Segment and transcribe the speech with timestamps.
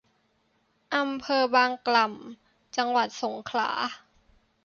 [0.95, 3.69] อำเภอบางกล่ำ จังหวัดสงขลา